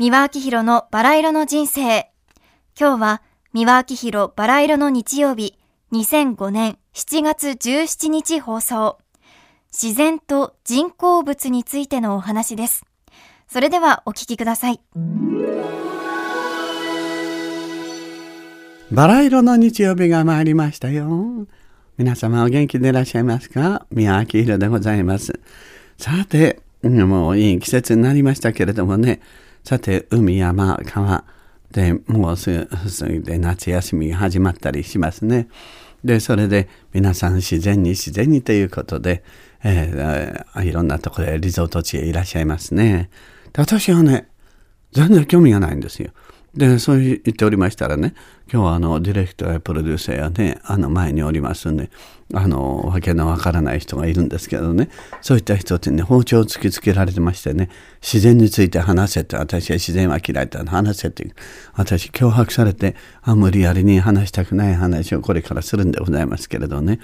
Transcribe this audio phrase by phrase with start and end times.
[0.00, 2.10] 三輪明宏のバラ色の人生。
[2.74, 3.22] 今日は
[3.52, 5.58] 三輪明宏バラ色の日曜日、
[5.92, 8.96] 2005年7月17日放送。
[9.70, 12.86] 自然と人工物についてのお話です。
[13.46, 14.80] それではお聞きください。
[18.90, 21.46] バラ色の日曜日が参りましたよ。
[21.98, 23.84] 皆様お元気でいらっしゃいますか？
[23.90, 25.38] 宮明宏でございます。
[25.98, 29.20] さて、もういい季節になりましたけれどもね、
[29.64, 31.24] さて、海、山、川
[31.70, 32.66] でもうす
[33.04, 35.48] ぐで夏休みが始まったりしますね。
[36.04, 39.22] で、それで皆さん自然に自然にということで、
[39.62, 43.10] えー、いろんなところでリゾート地へいらっしゃいますね。
[43.52, 44.28] で私はね、
[44.92, 46.10] 全然興味がないんですよ。
[46.54, 48.14] で、そう言っておりましたらね、
[48.52, 51.90] 今日はあの、ディレクターやプロデューサーやね、あの、前におりますんで、
[52.34, 54.88] あの、わけのわからない人がいるんですけどね、
[55.20, 57.70] そういった人ってね、包丁を突きつけられてましてね、
[58.02, 61.32] 自然について話せって、私は自然は嫌いだ話せって、
[61.74, 66.98] 私脅迫されて、あ無理やりに話したくない話をこれからするんでございますけれどね、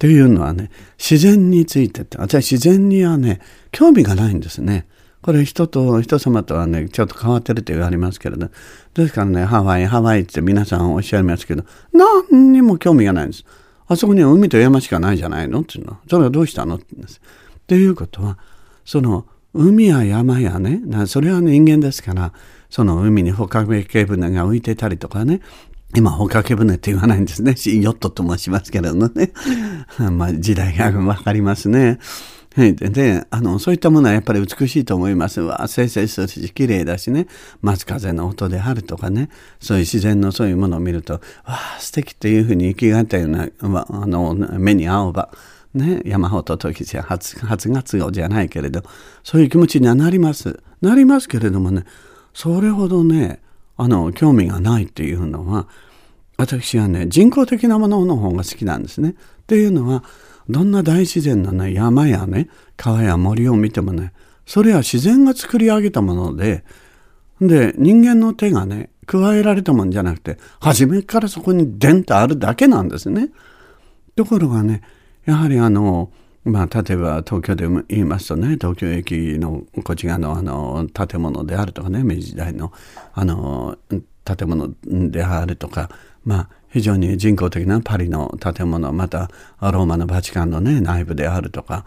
[0.00, 4.86] というのはね、自然についてって、私自然にはね、興味がないんですね。
[5.22, 8.50] これ人と人様とはねちょっと変わってると言われますけれど。
[8.94, 13.44] ですからねハワイハワイって皆さんおっしゃいますけど何にも興味がないんです。
[13.86, 15.60] あそこには海と山しかないじゃないの？
[15.60, 15.98] っていうの。
[16.10, 16.76] それはどうしたの？
[16.76, 17.20] って言うんです。
[17.20, 18.38] っていうことは
[18.84, 22.32] その海や山やねそれは人間ですから
[22.68, 25.40] その海に捕獲系船が浮いてたりとかね。
[25.94, 27.50] 今、捕獲船って言わないんですね。
[27.50, 29.32] ヨットと申しますけれどもね。
[30.10, 31.98] まあ、時代がわかりますね。
[32.54, 35.40] で、あの、そういったものはやっぱり美しいと思います。
[35.40, 37.26] わ、清々するし、綺麗だしね、
[37.62, 45.30] 松風の音であるとかね、そういう自然のそういうものを見ると、わあ、素敵っていうふうに生きがったような、あの、目に合うば、
[45.74, 48.82] ね、山ほど時じゃ初、初月号じゃないけれど、
[49.24, 50.60] そういう気持ちにはなります。
[50.82, 51.84] なりますけれどもね、
[52.34, 53.40] それほどね、
[53.78, 55.66] あの、興味がないっていうのは、
[56.36, 59.10] 私はね、人工的なものの方が好きなんですね。
[59.10, 59.14] っ
[59.46, 60.04] ていうのは、
[60.48, 64.12] どんな大自然のね、山やね、川や森を見てもね、
[64.46, 66.64] それは自然が作り上げたもので、
[67.40, 73.30] で、人間の手がね、加えられたもんじゃなくて、初めからそこにデンとあるだけなんですね。
[74.14, 74.82] ところがね、
[75.24, 76.10] やはりあの、
[76.44, 82.72] まあ、例えば東京で言いますとね、東京駅のこっち側のあの建物であるとかね、明治時代の
[83.12, 83.76] あの
[84.24, 85.90] 建物であるとか、
[86.24, 91.84] まあ、非常に人工的なパリの建物、またローマのバチカンのね、内部であるとか、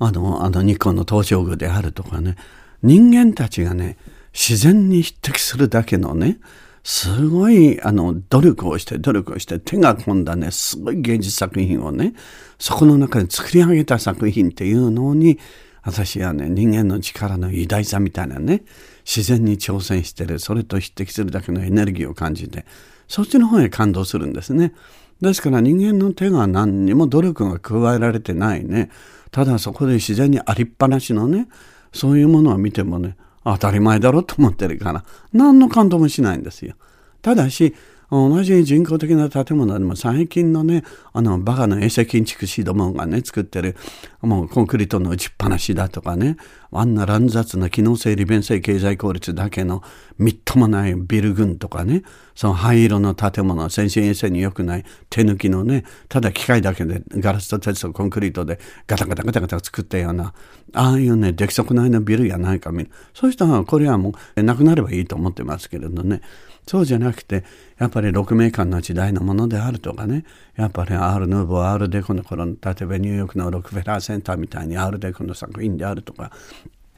[0.00, 2.36] あの、あの日光の東照宮であるとかね、
[2.82, 3.96] 人間たちがね、
[4.32, 6.38] 自然に匹敵するだけのね、
[6.82, 12.14] すごい、あの、努力をして、努力をして、手が込んだね、すごい芸術作品をね、
[12.58, 15.38] そこの中で作り上げた作品っていうのに、
[15.82, 18.62] 私はね、人間の力の偉大さみたいなね、
[19.04, 22.64] 自然に挑戦してる、それと匹敵するだけのエネルギーを感じて、
[23.08, 24.74] そっちの方へ感動するんですね。
[25.20, 28.90] ですから人間の手が何にも努力が加えられてないね。
[29.30, 31.48] ただそこで自然にありっぱなしのね、
[31.92, 36.74] そういうものを見てもね、当たり前だろうと思ってるから、何の感動もしないんですよ。
[37.22, 37.74] ただし、
[38.10, 40.82] 同じ人工的な建物でも最近のね、
[41.12, 43.76] あの、バカの衛星建築士どもがね、作ってる、
[44.22, 46.36] もうコンクリートの打ちっぱなしだとかね、
[46.70, 49.82] あんな乱雑な機能性利便性経済効率だけの
[50.18, 52.02] みっともないビル群とかね、
[52.34, 60.34] その灰色の建物、先進衛星に良くない手抜きのね、ただ機械だけでガラスと鉄とコンクリートでガタガタガタガタ作ったような、
[60.74, 62.90] ああいうね、出来損ないのビルやないか見る。
[63.14, 66.20] そういう人はこれはもうなくなればいいと思ってますけれどね。
[66.68, 67.44] そうじゃなくて、
[67.78, 70.24] やっぱり6名間の時代のものであるとかね、
[70.54, 76.30] やっぱりアール・ヌーボー、アール・デコの頃の、例えばニューヨークのロックフェラーセンターみたいにアール・デコの作品であるとか、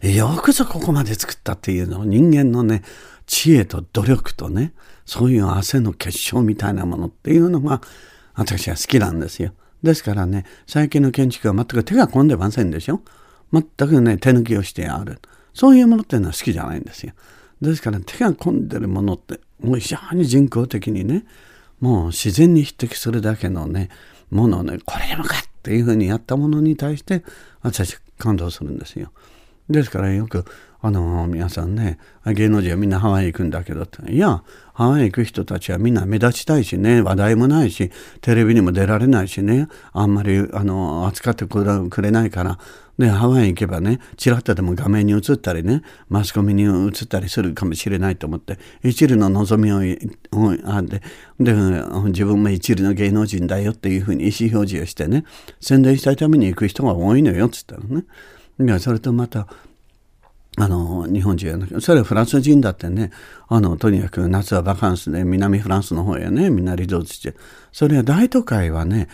[0.00, 2.83] よくぞここまで作ったっていうのを人間のね、
[3.27, 4.72] 知恵と努力とね、
[5.05, 7.81] そういう汗の結晶みたいなものっていうのが
[8.34, 9.53] 私は好きなんですよ。
[9.83, 13.03] ですからね、最近の建築は全く手が込んでませんでしょ？
[13.53, 15.21] 全くね、手抜きをしてある。
[15.53, 17.13] そういうものっていうのは好きじゃないんですよ。
[17.60, 21.27] ですから手が込んでるものってもう非常に人工的にね
[21.78, 23.91] もう自然に匹敵するだけのね
[24.30, 27.22] ものをねこれでもかっていうふうにやったものに対して
[27.60, 29.13] 私感動するんですよ。
[29.71, 30.45] ですからよく
[30.83, 37.91] あの皆さんね芸能人はみんなハワイ行くんだけどっていやハワイ行く人たちはみんな目立ちたいしね話題もないし
[38.22, 42.59] テレビにも出られないしねあんまりあの扱ってくれないから
[43.01, 45.81] で、ハワイ行けばね、ちらっとでも画面に映ったりね、
[46.11, 49.78] マスコミに映ったりするかもしれないと思って、一縷の望みを
[50.67, 51.01] あって
[51.41, 55.25] で、自分も一縷の芸能人だよっていうふうに意思表示をしてね、
[55.63, 58.05] 宣伝したいために行く人が多いのよつったのね。
[58.60, 59.47] いや、それとまた、
[60.57, 63.10] あの、日本人やなくそれはフランス人だってね、
[63.48, 67.34] あの、とにかく夏はバカンスで南フランスの方へね、みんなリゾートして、
[67.72, 69.09] それは大都会はね、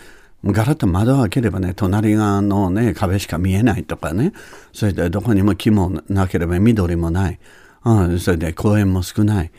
[0.44, 4.32] ガラッと窓を開ければね、隣側のね、壁しか見えないとかね、
[4.72, 7.38] それでどこにも木もなければ緑もない、
[7.84, 9.52] うん、それで公園も少ない。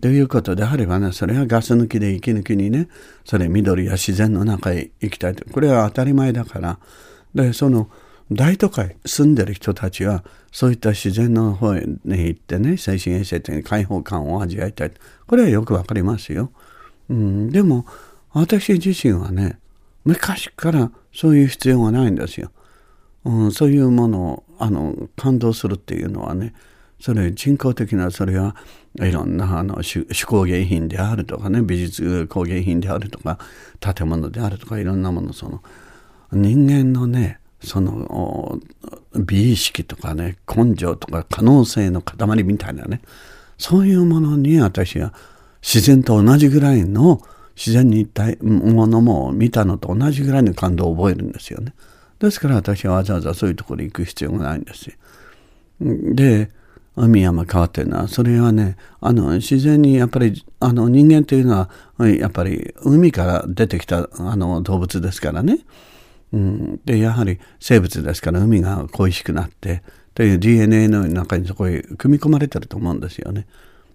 [0.00, 2.88] ということであればね、それはガス抜きで息抜きにね、
[3.24, 5.44] それ緑や自然の中へ行きたいと。
[5.50, 6.78] これは当たり前だから。
[7.34, 7.90] で、その、
[8.32, 14.92] 大都会住んでる人たちは、そういった自然の方に行ってね、精神衛生的に開放感を味わいたい。
[15.26, 16.50] これはよくわかりますよ。
[17.08, 17.86] うん、でも、
[18.32, 19.58] 私自身はね、
[20.04, 22.50] 昔からそういう必要がないんですよ。
[23.24, 26.54] うん、そういうものをあの感動するっていうのはね
[27.00, 28.54] それ人工的なそれは
[29.00, 33.38] いろんなあの手工芸品であるとかね美術工芸品であるとか
[33.80, 35.62] 建物であるとかいろんなものその
[36.32, 38.58] 人間のねその
[39.16, 43.00] 美意識とかね根性とか可能性の塊みたいなね
[43.58, 45.12] そういうものに私は
[45.62, 47.20] 自然と同じぐらいの
[47.56, 51.72] 自然に一体ものも見たのと同じぐらいの感動を覚えるんですよね。
[52.18, 54.94] ですから私はわざわざそういうところに行く必要がないんですよ。
[56.14, 56.50] で、
[56.96, 61.54] 海山川っていうのは、それはね、あの、自然にやっぱり、あの、人間というの
[61.98, 65.58] は、やっぱり海から出てきたあの動物ですからね。
[66.34, 69.84] うん、で、やはり生物ですから海が恋しくなって、
[70.14, 73.46] という DNA の中にそこへ組み込まれてると思うんですよね。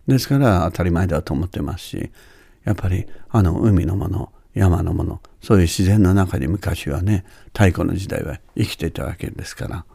[0.08, 2.12] ですから当たり前だと思ってますし、
[2.64, 9.86] やっぱりあの海のもの山のものそういう自然の中に昔はね太古の時代は生きていたわけですから。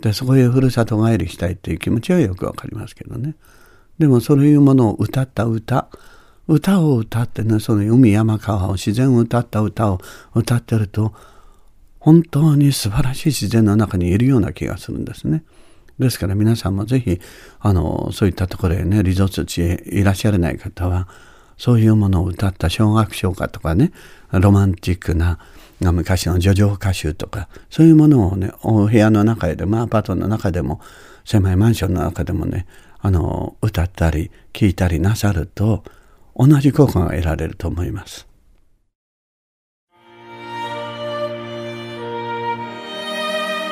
[0.00, 3.34] でそこへふるさと帰りしたいっていう気持ちはよくわかりますけどね。
[3.98, 5.88] でもそういうものを歌った歌
[6.46, 10.00] 歌を歌ってねその海山川を自然を歌った歌を
[10.34, 11.12] 歌ってると
[11.98, 15.42] 本当に素晴らしい自然の中にいるような気がするんですね。
[15.98, 17.20] ですから皆さんもぜひ
[17.58, 21.08] あのそういったところへねリゾート地へいらっしゃらない方は
[21.58, 23.92] そういうものを歌った小学唱歌とかね、
[24.30, 25.40] ロマンチックな
[25.80, 30.80] 昔の叙情歌集とか、そういうものをね、お部屋の中でも、アパートの中でも、
[31.24, 32.66] 狭いマンションの中でもね、
[33.00, 35.82] あの、歌ったり、聴いたりなさると、
[36.36, 38.27] 同じ効果が得られると思います。